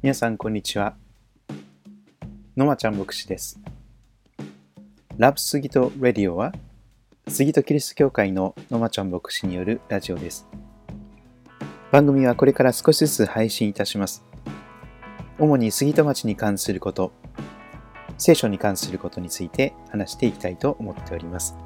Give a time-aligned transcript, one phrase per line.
[0.00, 0.94] 皆さんこんにちは。
[2.56, 3.60] のまちゃん牧師です。
[5.16, 6.52] ラブスギトレディオは
[7.26, 10.46] 杉戸キリスト教会ののまちゃん牧師によるラジオです。
[11.90, 14.24] 番組はこれから少しずつ配信いたします。
[15.36, 17.10] 主に杉戸町に関すること
[18.18, 21.56] 聖書に関することについて話していきたいと思っております。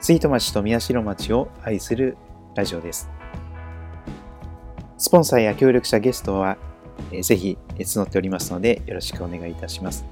[0.00, 2.16] 杉戸町と宮代町を愛する
[2.56, 3.08] ラジオです。
[4.98, 6.58] スポンサーや協力者ゲストは、
[7.12, 10.04] えー、ぜひ募っておりますのでよろしくお願いいたします。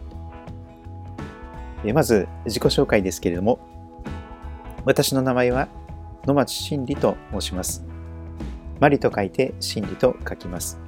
[1.85, 3.59] え、まず自己紹介ですけれども、
[4.85, 5.69] 私の名前は
[6.25, 7.85] 野町真理と申します。
[8.79, 10.79] マリと書いて真理と書きます。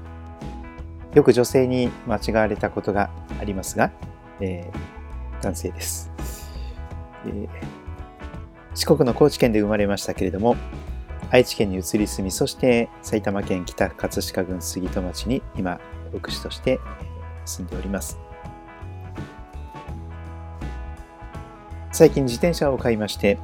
[1.14, 3.10] よく女性に間違われたことが
[3.40, 3.90] ありますが、
[4.40, 6.10] えー、男性です、
[7.26, 7.48] えー、
[8.74, 10.56] 四国の高知県で生まれましたけれども、
[11.30, 15.78] 愛知県に移り住み、そして埼玉県北葛飾郡杉戸町に今、
[16.12, 16.80] 牧師として
[17.44, 18.18] 住んでおります。
[21.92, 23.38] 最近自転車を買いまして、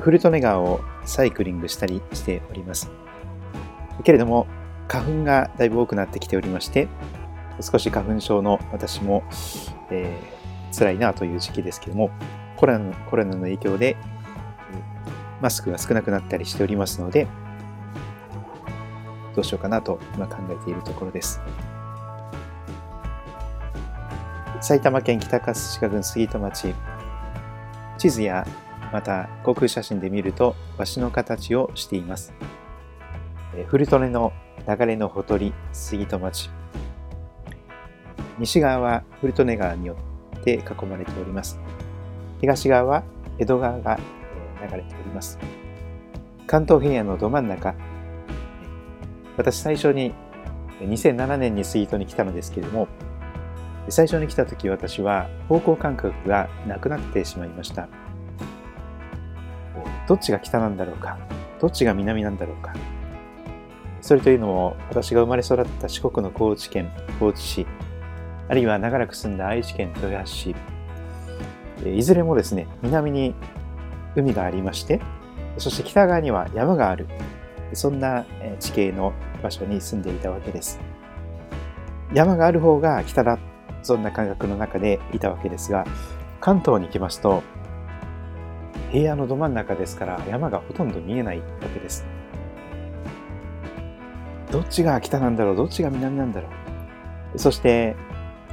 [0.00, 2.90] 古利根川をサイクリングしたりしております。
[4.02, 4.46] けれども、
[4.88, 6.88] 花粉がだいぶ多くなってきておりまして、
[7.60, 9.22] 少し花粉症の私も、
[9.90, 12.10] えー、辛いなという時期ですけれども、
[12.56, 13.96] コロナの影響で
[15.40, 17.26] マスクが少なくなったりしておりますので、
[19.34, 21.40] どうしようかなと今考えているところです。
[24.60, 26.74] 埼玉県北葛飾郡杉戸町、
[27.96, 28.46] 地図や
[28.92, 32.32] また航空写真で見るとわしの形をしています。
[33.68, 34.32] 古利根の
[34.66, 36.50] 流れのほとり杉戸町。
[38.38, 39.96] 西側は古利根川によ
[40.40, 41.60] って囲まれております。
[42.40, 43.04] 東側は
[43.38, 43.98] 江戸川が
[44.62, 45.38] 流れております。
[46.46, 47.74] 関東平野のど真ん中、
[49.36, 50.14] 私最初に
[50.80, 52.88] 2007年にスイートに来たのですけれども、
[53.88, 57.88] 最初に来た時私は方向感覚がなくなってしまいました。
[60.06, 61.18] どっちが北なんだろうか、
[61.60, 62.74] どっちが南なんだろうか。
[64.00, 66.90] それというのも私が生まれ育った四国の高知県
[67.20, 67.66] 高知市、
[68.48, 70.56] あるいは長らく住んだ愛知県豊橋市、
[71.84, 73.34] いずれもですね、南に
[74.18, 75.00] 海がありまして、
[75.56, 77.06] そして北側には山がある。
[77.72, 78.24] そんな
[78.60, 79.12] 地形の
[79.42, 80.80] 場所に住んでいたわけです。
[82.14, 83.38] 山がある方が北だ。
[83.82, 85.86] そんな感覚の中でいたわけですが、
[86.40, 87.42] 関東に来ますと、
[88.90, 92.06] 平野のど真ん中ですから山がほとんど見えないわけです。
[94.50, 95.56] どっちが北なんだろう？
[95.56, 96.48] どっちが南なんだろ
[97.34, 97.38] う？
[97.38, 97.96] そして、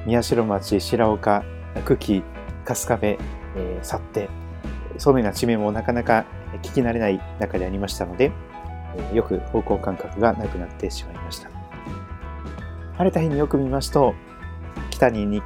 [0.05, 1.43] 宮代町、白岡、
[1.85, 2.23] 久喜、
[2.65, 3.07] 春日部、
[3.57, 4.29] え、去って、
[4.97, 6.25] そのような地名もなかなか
[6.61, 8.31] 聞き慣れない中でありましたので、
[9.13, 11.49] よく方向感覚がなくなってしまいました。
[12.97, 14.15] 晴れた日によく見ますと、
[14.89, 15.43] 北に日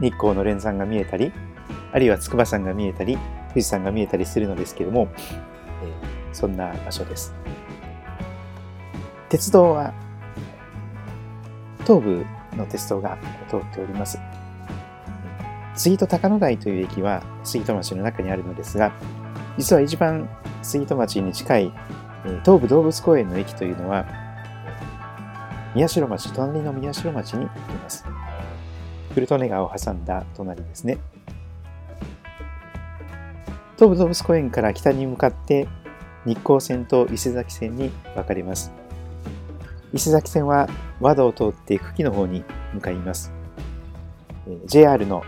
[0.00, 1.32] 光の連山が見えたり、
[1.92, 3.18] あるいは筑波山が見えたり、
[3.48, 5.08] 富士山が見えたりするのですけども、
[6.32, 7.34] そんな場所です。
[9.28, 9.94] 鉄道は、
[11.86, 13.16] 東部の鉄道が
[13.48, 14.18] 通っております。
[15.82, 18.92] 杉戸高野台という駅は杉戸町の中にあるのですが、
[19.56, 20.28] 実は一番
[20.60, 21.72] 杉戸町に近い
[22.44, 24.04] 東武動物公園の駅というのは、
[25.74, 28.04] 宮代町、隣の宮代町にあります。
[29.14, 30.98] 古利根川を挟んだ隣ですね。
[33.76, 35.66] 東武動物公園から北に向かって
[36.26, 38.70] 日光線と伊勢崎線に分かれます。
[39.94, 40.68] 伊勢崎線は
[41.00, 43.32] 和道を通って久喜の方に向かいます。
[44.66, 45.22] JR の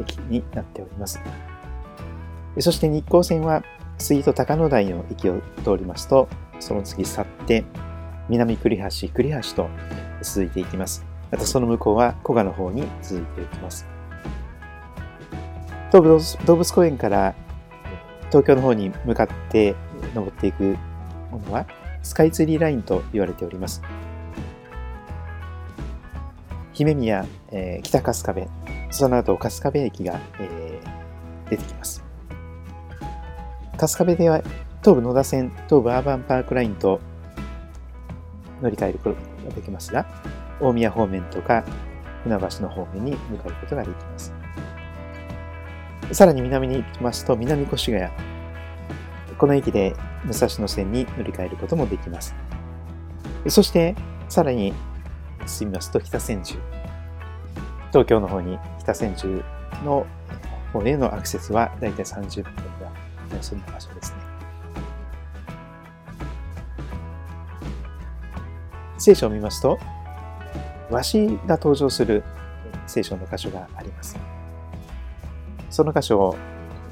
[0.00, 1.20] 駅になっております。
[2.58, 3.62] そして日光線は
[3.98, 7.64] 杉戸高野台の駅を通りますと、その次去って
[8.28, 9.68] 南栗橋、栗橋と
[10.22, 11.04] 続いていきます。
[11.30, 13.86] またその向こうは古賀の方に続いていきます。
[15.92, 17.34] 東武動物公園から
[18.28, 19.74] 東京の方に向かって
[20.14, 20.76] 登っていく
[21.30, 21.66] ものは
[22.02, 23.82] スカイツリーラインと言われております。
[26.76, 28.46] 姫宮、えー、北春日部、
[28.90, 32.04] その後春日部駅が、えー、出てきます。
[33.78, 34.42] 春日部では
[34.82, 37.00] 東武野田線、東武アーバンパークラインと
[38.60, 40.06] 乗り換えることができますが、
[40.60, 41.64] 大宮方面とか
[42.24, 44.34] 船橋の方面に向かうことができます。
[46.12, 48.10] さらに南に行きますと南越谷。
[49.38, 49.96] この駅で
[50.26, 52.34] 武蔵野線に乗り換えることもできます。
[53.48, 53.94] そして
[54.28, 54.74] さらに
[55.46, 56.58] 進みますと北千住。
[57.88, 59.42] 東京の方に北千住
[59.84, 60.06] の
[60.72, 62.54] 方へのアクセスはだいたい30分
[63.30, 64.18] がそんな場所ですね。
[68.98, 69.78] 聖書を見ますと、
[70.90, 72.24] わしが登場する
[72.86, 74.16] 聖書の箇所があります。
[75.70, 76.36] その箇所を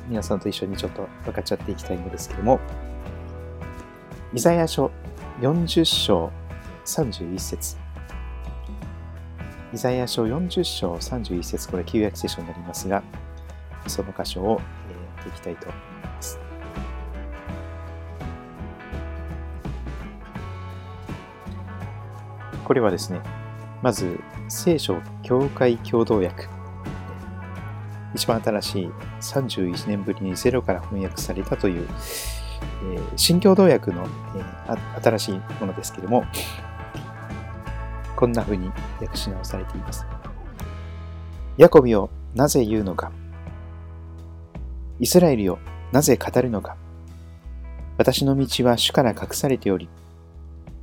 [0.08, 2.60] 皆さんと一緒にちょっと分かっちゃっていきたいのですけども、
[4.32, 4.90] イザヤ書
[5.40, 6.30] 40章
[6.84, 7.83] 31節
[9.74, 13.02] イザヤ書40章31節これ旧約聖書になりますが、
[13.88, 14.56] その箇所をや
[15.20, 16.38] っていきたいと思います。
[22.64, 23.20] これはですね、
[23.82, 26.46] まず聖書教会共同訳
[28.14, 28.88] 一番新しい
[29.20, 31.88] 31年ぶりにゼロから翻訳されたという、
[32.94, 34.06] え、新共同訳の、
[34.36, 36.24] えー、新しいものですけれども、
[38.16, 38.70] こんな風に
[39.00, 40.06] 訳し直されています。
[41.56, 43.12] ヤコビをなぜ言うのか
[44.98, 45.58] イスラエルよ
[45.92, 46.76] なぜ語るのか
[47.96, 49.88] 私の道は主から隠されており、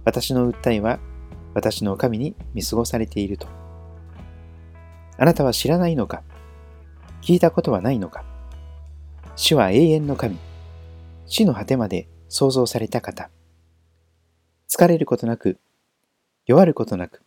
[0.05, 0.99] 私の訴えは
[1.53, 3.47] 私の神に見過ごされていると。
[5.17, 6.23] あなたは知らないのか
[7.21, 8.23] 聞いたことはないのか
[9.35, 10.37] 主は永遠の神。
[11.25, 13.29] 死の果てまで創造された方。
[14.69, 15.59] 疲れることなく、
[16.47, 17.21] 弱ることなく、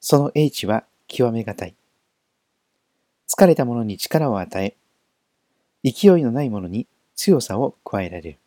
[0.00, 1.74] その英知は極めがたい。
[3.28, 4.74] 疲れた者に力を与え、
[5.82, 8.38] 勢いのない者に強さを加えられる。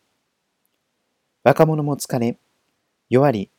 [1.42, 2.36] 若者も疲れ、
[3.10, 3.50] 弱り、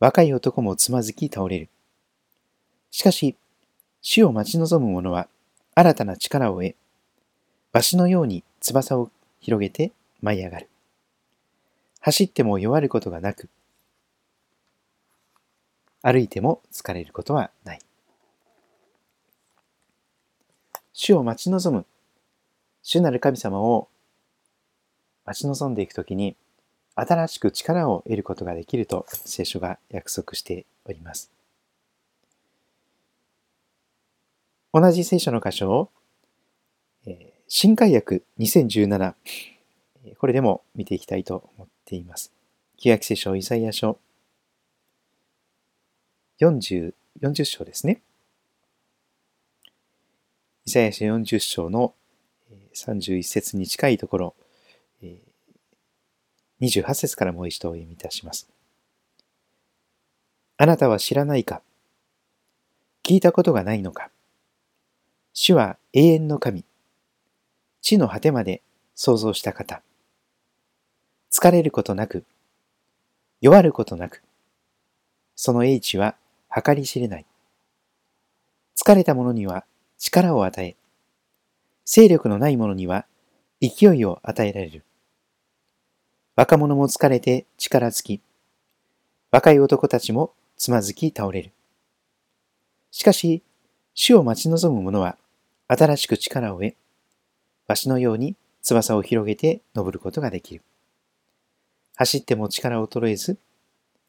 [0.00, 1.68] 若い男もつまずき倒れる。
[2.90, 3.36] しかし、
[4.02, 5.28] 死を待ち望む者は
[5.74, 6.74] 新たな力を得、
[7.72, 9.10] わしのように翼を
[9.40, 10.68] 広げて舞い上がる。
[12.00, 13.48] 走っても弱ることがなく、
[16.02, 17.78] 歩いても疲れることはない。
[20.92, 21.86] 主を待ち望む、
[22.82, 23.88] 主なる神様を
[25.24, 26.36] 待ち望んでいくときに、
[26.94, 31.32] 新しく力を得ることができると聖書が約束しております。
[34.74, 35.90] 同じ聖書の箇所を、
[37.46, 39.14] 新海訳2017、
[40.18, 42.32] これでも見ていきたいと思っています。
[42.76, 43.98] 旧約聖書イザヤ書
[46.42, 48.02] 40、40章ですね。
[50.66, 51.94] イザヤ書40章の
[52.74, 54.34] 31節に近いところ、
[56.60, 58.48] 28節からもう一度お読みいたします。
[60.56, 61.62] あなたは知らないか？
[63.04, 64.10] 聞いたことがないのか？
[65.32, 66.64] 主は永遠の神。
[67.82, 68.62] 地の果てまで
[68.96, 69.80] 創造した方。
[71.30, 72.24] 疲れることなく、
[73.40, 74.22] 弱ることなく、
[75.36, 76.16] その英知は
[76.54, 77.26] 計り知れない。
[78.76, 79.64] 疲れた者には
[79.98, 80.76] 力を与え、
[81.84, 83.06] 勢力のない者には
[83.60, 84.84] 勢いを与えられる。
[86.36, 88.20] 若者も疲れて力尽き、
[89.30, 91.52] 若い男たちもつまずき倒れる。
[92.90, 93.42] しかし、
[93.94, 95.16] 主を待ち望む者は
[95.68, 96.74] 新しく力を得、
[97.68, 100.62] わしのように翼を広げて登ることができる。
[101.96, 103.38] 走っても力を衰えず、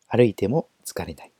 [0.07, 1.32] 歩いても疲れない。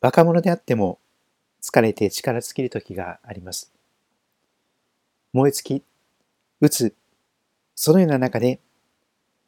[0.00, 0.98] 若者であっても
[1.62, 3.72] 疲れて力尽きる時があります。
[5.32, 5.84] 燃え尽き、
[6.60, 6.94] うつ、
[7.74, 8.60] そのような中で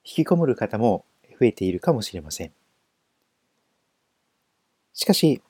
[0.05, 1.05] 引きこもる方も
[1.41, 2.53] 増えているかもしれません。
[4.93, 5.43] しかし、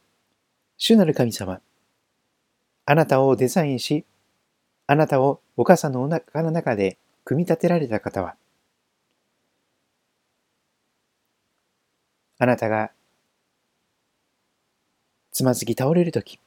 [0.76, 1.60] 主なる神様、
[2.86, 4.04] あなたをデザインし、
[4.86, 8.36] あなたをお母さんのお腹の中で組み立てられた方は、
[12.38, 12.92] あなたが
[15.32, 16.38] つまずき倒れるとき、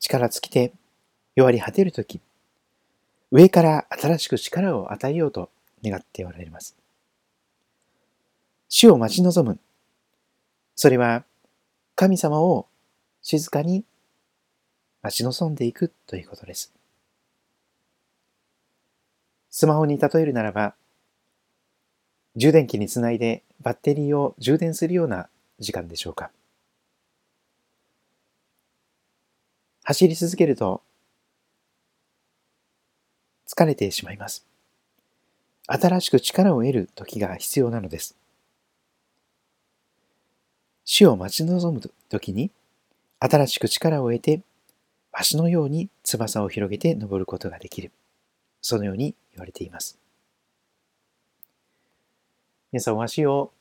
[0.00, 0.72] 力尽きて
[1.36, 2.20] 弱り果てるとき、
[3.30, 5.50] 上から新しく力を与えようと
[5.82, 6.76] 願っておられます。
[8.68, 9.58] 主を待ち望む。
[10.74, 11.24] それは
[11.94, 12.66] 神様を
[13.22, 13.84] 静かに
[15.02, 16.72] 待ち望んでいくということです。
[19.50, 20.74] スマホに例えるならば、
[22.34, 25.28] 充電器につないでバッテリーを充電するような
[25.60, 26.32] 時間でしょうか。
[29.84, 30.82] 走り続けると
[33.46, 34.46] 疲れてしまいます。
[35.66, 38.16] 新しく力を得る時が必要なのです。
[40.86, 42.50] 死を待ち望む時に
[43.20, 44.40] 新しく力を得て
[45.12, 47.92] わしのように翼を広げて登ることができる。
[48.62, 49.98] そのように言われています。
[52.72, 53.52] 皆さん、わしを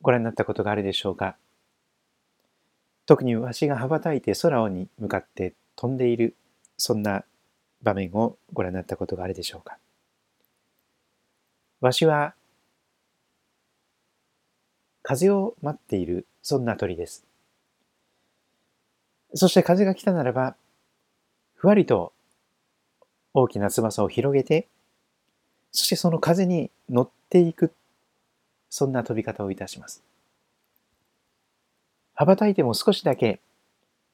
[0.00, 1.36] ご覧になったことがあるでしょうか？
[3.12, 6.34] 特にわしが羽ばたいて空に向かって飛んでいる、
[6.78, 7.26] そんな
[7.82, 9.76] 場面をご覧になったことがあるでしょうか。
[11.82, 12.32] わしは、
[15.02, 17.22] 風を待っている、そんな鳥です。
[19.34, 20.56] そして風が来たならば、
[21.52, 22.14] ふわりと
[23.34, 24.68] 大きな翼を広げて、
[25.70, 27.74] そしてその風に乗っていく、
[28.70, 30.02] そんな飛び方をいたします。
[32.14, 33.40] 羽ばたいても少しだけ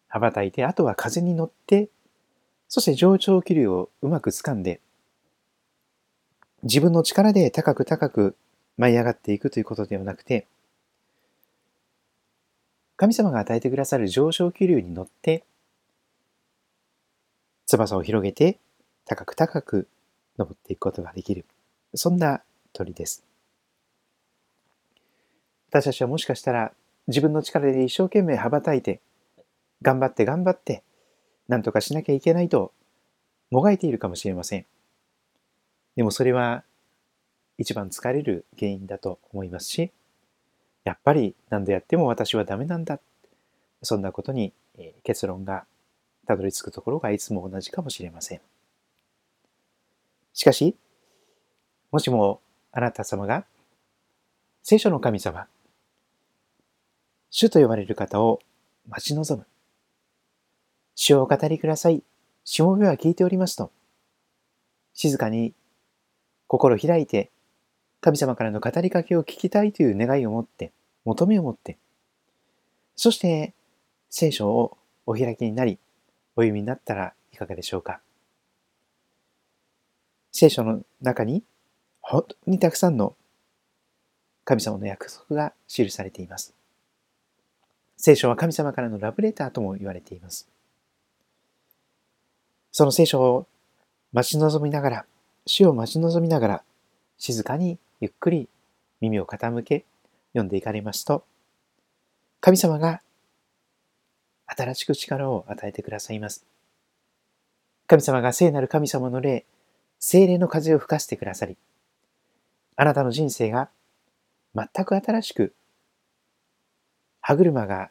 [0.09, 1.89] 羽ばたいて、あとは風に乗って、
[2.69, 4.81] そして上昇気流をうまく掴んで、
[6.63, 8.37] 自分の力で高く高く
[8.77, 10.47] 舞い上がっていくということではなくて、
[12.97, 15.45] 神様が与えてくださる上昇気流に乗って、
[17.67, 18.59] 翼を広げて
[19.05, 19.89] 高く高く
[20.39, 21.45] 登っていくことができる。
[21.95, 23.25] そんな鳥です。
[25.71, 26.73] 私たちはもしかしたら
[27.09, 29.01] 自分の力で一生懸命羽ばたいて、
[29.83, 30.83] 頑張って頑張って、
[31.49, 32.73] 何とかしなきゃいけないと
[33.51, 34.67] もがいているかもしれません。
[35.97, 36.63] でもそれは
[37.57, 39.91] 一番疲れる原因だと思いますし、
[40.85, 43.01] やっぱり何度やっても私はダメなんだ。
[43.83, 44.53] そんなことに
[45.03, 45.65] 結論が
[46.27, 48.41] たどり着くところがいつも同じかもしれません。
[50.35, 50.77] しかし、
[51.91, 53.45] もしもあなた様が
[54.63, 55.47] 聖書の神様、
[57.31, 58.41] 主と呼ばれる方を
[58.89, 59.47] 待ち望む。
[60.95, 62.03] 主をお語りください。
[62.45, 63.71] しもべは聞いておりますと、
[64.95, 65.53] 静かに
[66.47, 67.31] 心開いて
[68.01, 70.73] 神様からの語りかけを聞きたいという願いを持って、
[71.05, 71.79] 求めを持って、
[72.97, 73.55] そして
[74.11, 75.79] 聖書をお開きになり、
[76.37, 78.01] お読みになったらいかがでしょうか。
[80.33, 81.43] 聖書の中に
[82.01, 83.15] 本当にたくさんの
[84.45, 86.58] 神様の約束が記されています。
[88.01, 90.49] 聖書は神様からのラブレターとも言われています。
[92.71, 93.47] その聖書を
[94.13, 95.07] 待ち望みながら、
[95.47, 96.63] 死を待ち望みながら、
[97.19, 98.49] 静かにゆっくり
[99.01, 99.85] 耳を傾け
[100.33, 101.25] 読んでいかれますと、
[102.41, 103.03] 神様が
[104.47, 106.47] 新しく力を与えてくださいます。
[107.89, 109.45] 神様が聖なる神様の霊、
[109.99, 111.57] 精霊の風を吹かせてくださり、
[112.77, 113.71] あなたの人生が
[114.55, 115.53] 全く新しく、
[117.29, 117.91] 歯車が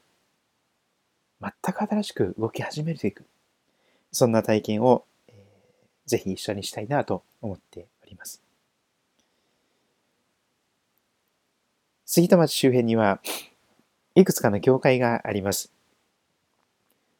[1.39, 3.23] 全く新しく動き始めていく。
[4.11, 8.41] そんな体験を、えー、ぜひ一緒にしたいなと思っております。
[12.07, 13.19] 杉戸町周辺には
[14.15, 15.71] いくつかの教会があります。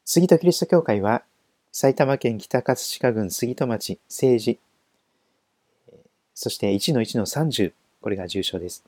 [0.03, 1.21] 杉戸キリスト教会は
[1.71, 4.57] 埼玉県北葛飾郡杉戸町政治、
[6.33, 8.83] そして1の1の30、これが重症です。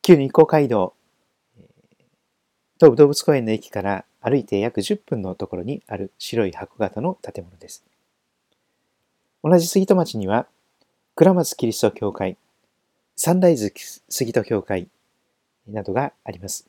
[0.00, 0.94] 旧日光街道、
[2.82, 7.84] 東武動物公園の駅から歩いて約10分のところにある白い箱型の建物です。
[9.44, 10.48] 同じ杉戸町には、
[11.14, 12.36] 倉松キリスト教会、
[13.14, 13.72] サンライズ
[14.08, 14.88] 杉戸教会
[15.68, 16.66] などがあります。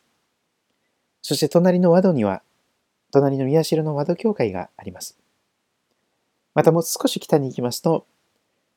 [1.23, 2.43] そして隣の和戸には、
[3.11, 5.17] 隣の宮代の和戸教会があります。
[6.53, 8.05] またもう少し北に行きますと、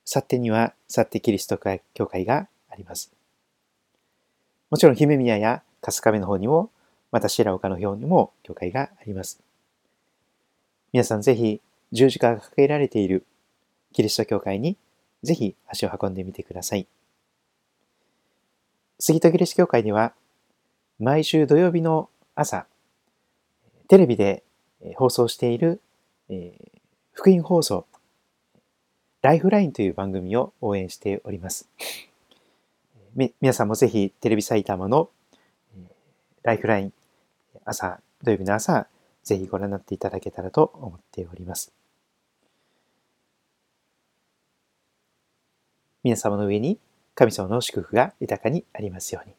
[0.06, 1.58] 幸手には幸手キリスト
[1.92, 3.12] 教会があります。
[4.70, 6.70] もちろん姫宮や春日部の方にも、
[7.12, 9.40] また白岡の方にも教会があります。
[10.92, 11.60] 皆さんぜひ
[11.92, 13.26] 十字架が掲げられている
[13.92, 14.76] キリスト教会に
[15.22, 16.86] ぜひ足を運んでみてください。
[18.98, 20.14] 杉戸キリスト教会では
[20.98, 22.66] 毎週土曜日の朝、
[23.88, 24.42] テレビで
[24.96, 25.80] 放送している、
[26.28, 26.78] えー、
[27.12, 27.86] 福音放送、
[29.20, 31.68] ライフラインという番組を応援しております。
[33.40, 35.10] 皆さんもぜひテレビ埼玉の
[36.46, 36.92] ライフライン、
[37.64, 38.86] 朝、土曜日の朝、
[39.24, 41.72] ぜひご覧になっていただけたらと思っております。
[46.04, 46.78] 皆様の上に
[47.16, 49.34] 神様の祝福が豊かにありますように。